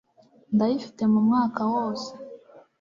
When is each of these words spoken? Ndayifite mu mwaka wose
Ndayifite 0.55 1.03
mu 1.11 1.19
mwaka 1.27 1.61
wose 1.73 2.09